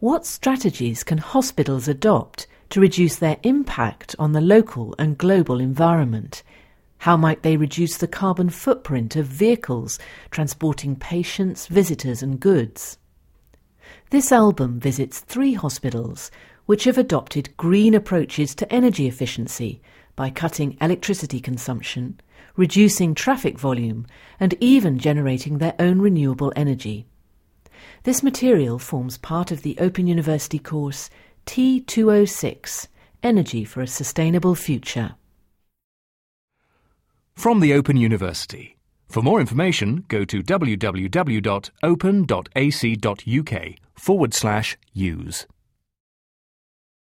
[0.00, 6.42] What strategies can hospitals adopt to reduce their impact on the local and global environment?
[6.98, 9.98] How might they reduce the carbon footprint of vehicles
[10.30, 12.98] transporting patients, visitors, and goods?
[14.10, 16.30] This album visits three hospitals
[16.66, 19.80] which have adopted green approaches to energy efficiency
[20.14, 22.20] by cutting electricity consumption,
[22.54, 24.06] reducing traffic volume,
[24.38, 27.06] and even generating their own renewable energy.
[28.02, 31.10] This material forms part of the Open University course
[31.46, 32.88] T206
[33.22, 35.16] Energy for a Sustainable Future.
[37.34, 38.76] From the Open University.
[39.08, 40.94] For more information, go to www.open.ac.uk
[43.94, 45.46] forward slash use.